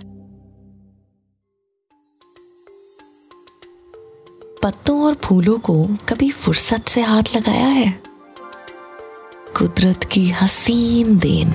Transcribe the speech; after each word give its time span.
पत्तों 4.63 5.03
और 5.03 5.15
फूलों 5.15 5.59
को 5.59 5.85
कभी 5.87 6.31
फुर्सत 6.31 6.89
से 6.89 7.01
हाथ 7.01 7.23
लगाया 7.37 7.67
है? 7.67 8.03
कुदरत 9.59 10.05
की 10.05 10.31
हसीन 10.31 11.19
देन। 11.19 11.55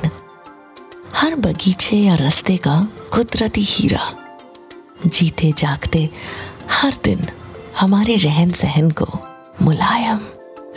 हर 1.16 1.36
बगीचे 1.36 1.98
या 1.98 2.16
रास्ते 2.16 2.58
का 2.58 2.90
कुदरती 3.16 3.62
हीरा। 3.62 4.14
जीते 5.06 5.52
जागते 5.58 6.00
हर 6.72 6.94
दिन 7.04 7.28
हमारे 7.80 8.16
रहन 8.16 8.52
सहन 8.52 8.90
को 8.92 9.06
मुलायम 9.62 10.20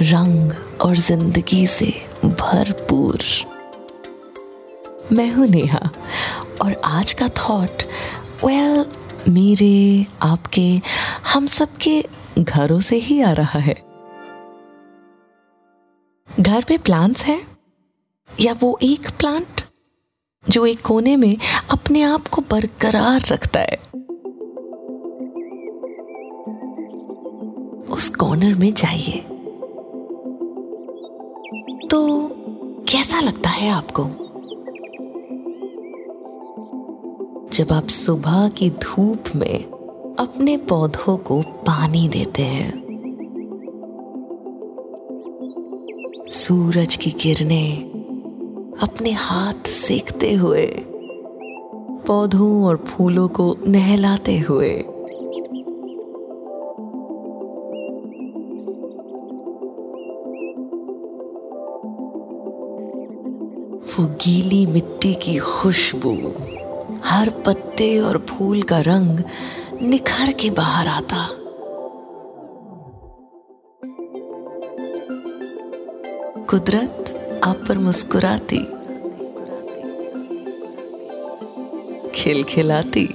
रंग 0.03 0.53
और 0.81 0.97
ज़िंदगी 0.97 1.67
से 1.67 1.87
भरपूर। 2.25 3.25
मैं 5.13 5.31
हूँ 5.33 5.47
नेहा 5.47 5.91
और 6.63 6.81
आज 6.85 7.13
का 7.13 7.29
थॉट 7.29 7.83
वेल 8.45 8.85
मेरे, 9.29 10.07
आपके, 10.23 10.81
हम 11.33 11.47
सबके 11.47 12.03
घरों 12.39 12.81
से 12.81 12.97
ही 12.97 13.21
आ 13.21 13.33
रहा 13.33 13.59
है। 13.59 13.77
घर 16.29 16.65
पे 16.69 16.79
प्लांट्स 16.79 17.25
हैं 17.25 17.41
या 18.31 18.53
वो 18.61 18.79
एक 18.83 19.11
प्लांट 19.11 19.68
जो 20.51 20.67
एक 20.67 20.83
कोने 20.83 21.17
में 21.17 21.37
अपने 21.71 22.03
आप 22.03 22.29
को 22.29 22.43
बरकरार 22.43 23.25
रखता 23.33 23.61
है। 23.61 23.79
उस 27.95 28.09
कॉर्नर 28.09 28.55
में 28.55 28.75
जाइए। 28.75 29.25
तो 31.91 32.31
कैसा 32.89 33.21
लगता 33.21 33.51
है 33.51 33.71
आपको? 33.71 34.05
जब 37.53 37.73
आप 37.73 37.89
सुबह 37.89 38.49
की 38.49 38.71
धूप 38.71 39.25
में 39.37 39.65
अपने 40.19 40.57
पौधों 40.57 41.17
को 41.17 41.41
पानी 41.41 42.09
देते 42.09 42.43
हैं, 42.43 42.89
सूरज 46.31 46.97
की 46.97 47.11
किरणें 47.11 47.98
अपने 48.83 49.13
हाथ 49.13 49.69
सेकते 49.69 50.33
हुए, 50.35 50.67
पौधों 52.07 52.65
और 52.65 52.77
फूलों 52.77 53.29
को 53.29 53.57
नहलाते 53.67 54.39
हुए। 54.39 54.71
वो 63.89 64.07
गीली 64.25 64.65
मिट्टी 64.67 65.15
की 65.15 65.37
खुशबू, 65.39 66.15
हर 67.05 67.31
पत्ते 67.47 67.99
और 68.01 68.19
फूल 68.29 68.63
का 68.63 68.81
रंग 68.81 69.21
निखर 69.83 70.33
के 70.33 70.51
बाहर 70.51 70.89
आता। 70.89 71.29
कुदरत 76.45 77.08
आप 77.45 77.65
पर 77.69 77.79
मुस्कुराती 77.79 78.59
खिलखिलाती। 82.15 83.07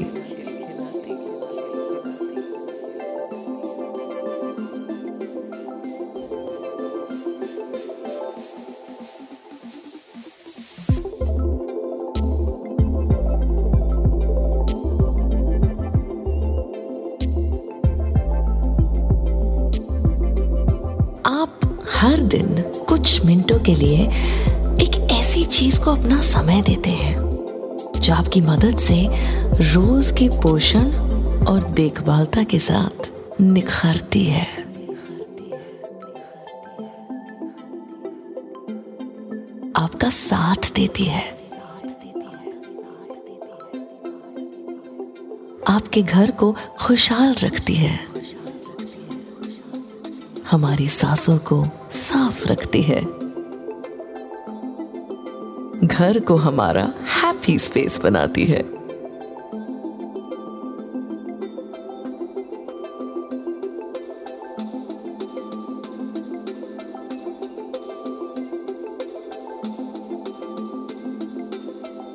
आप 21.25 21.59
हर 21.91 22.19
दिन 22.19 22.47
कुछ 22.93 23.25
मिनटों 23.25 23.59
के 23.59 23.75
लिए 23.75 24.05
एक 24.85 25.07
ऐसी 25.11 25.45
चीज़ 25.45 25.81
को 25.81 25.91
अपना 25.91 26.21
समय 26.21 26.61
देते 26.61 26.89
हैं, 26.89 27.15
जो 27.97 28.13
आपकी 28.13 28.41
मदद 28.41 28.77
से 28.77 29.07
रोज 29.73 30.11
के 30.11 30.29
पोषण 30.29 30.91
और 31.45 31.69
देखभालता 31.69 32.43
के 32.43 32.59
साथ 32.59 33.11
निखरती 33.41 34.23
है। 34.23 34.45
आपका 39.75 40.09
साथ 40.09 40.73
देती 40.75 41.03
है। 41.03 41.37
आपके 45.67 46.01
घर 46.01 46.31
को 46.31 46.55
खुशहाल 46.79 47.33
रखती 47.33 47.75
है। 47.75 47.99
हमारी 50.51 50.87
सांसों 50.89 51.37
को 51.37 51.65
साफ़ 51.93 52.47
रखती 52.47 52.81
है। 52.81 53.01
घर 55.87 56.19
को 56.19 56.35
हमारा 56.35 56.93
हैप्पी 57.15 57.59
स्पेस 57.59 57.99
बनाती 58.03 58.45
है। 58.45 58.61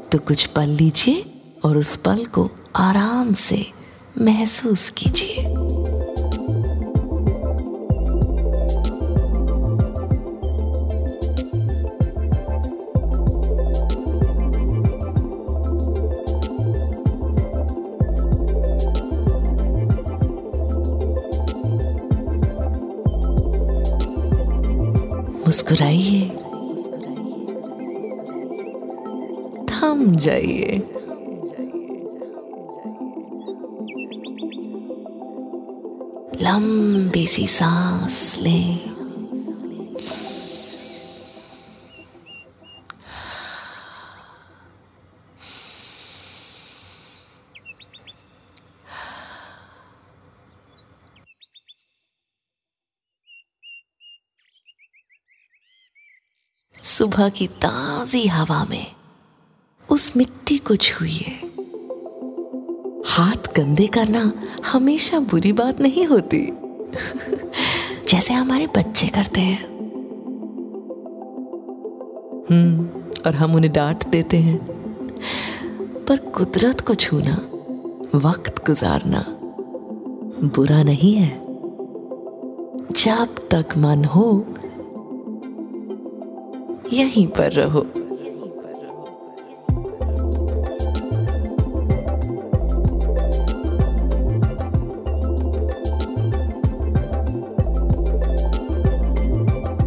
तो 0.09 0.19
कुछ 0.19 0.47
पल 0.47 0.69
लीजिए 0.69 1.43
और 1.65 1.77
उस 1.77 1.97
पल 1.97 2.25
को 2.25 2.50
आराम 2.77 3.33
से 3.33 3.66
महसूस 4.21 4.91
कीजिए। 4.91 5.58
मुस्कुराइए। 25.48 26.28
थम 29.70 30.10
जाइए। 30.10 30.78
लंबी 36.42 37.26
सी 37.26 37.47
सांस 37.47 38.38
लें। 38.41 38.88
सुबह 56.98 57.28
की 57.28 57.47
ताजी 57.47 58.26
हवा 58.26 58.66
में 58.70 58.86
उस 59.91 60.12
मिट्टी 60.16 60.59
को 60.59 60.76
छुइए। 60.76 61.41
हाथ 63.06 63.56
गंदे 63.56 63.86
करना 63.86 64.33
हमेशा 64.66 65.18
बुरी 65.18 65.53
बात 65.53 65.80
नहीं 65.80 66.06
होती। 66.06 66.41
जैसे 68.09 68.34
हमारे 68.34 68.66
बच्चे 68.66 69.09
करते 69.09 69.41
हैं। 69.41 69.66
हम्म 72.50 72.89
और 73.27 73.34
हम 73.34 73.54
उन्हें 73.54 73.72
डांट 73.72 74.09
देते 74.09 74.36
हैं। 74.36 74.59
पर 76.09 76.16
कुदरत 76.16 76.80
को 76.80 76.94
छूना 76.94 77.34
वक्त 78.15 78.66
गुजारना 78.66 79.24
बुरा 80.48 80.83
नहीं 80.83 81.15
है। 81.15 81.41
जब 82.92 83.48
तक 83.54 83.66
मन 83.78 84.04
हो 84.04 84.47
यहीं 86.93 87.27
पर 87.29 87.53
रहो 87.53 87.87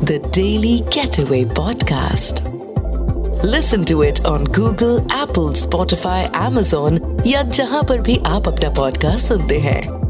The 0.03 0.19
Daily 0.19 0.81
Getaway 0.89 1.43
Podcast. 1.59 2.41
Listen 3.45 3.83
to 3.83 4.03
it 4.03 4.19
on 4.25 4.45
Google 4.45 4.97
Apple 5.13 5.53
Spotify 5.53 6.23
Amazon 6.23 7.23
या 7.27 7.41
जहाँ 7.41 7.83
पर 7.83 8.01
भी 8.01 8.17
आप 8.25 8.47
अपना 8.47 8.69
पॉडकास्ट 8.69 9.27
सुनते 9.27 9.57
हैं 9.59 10.00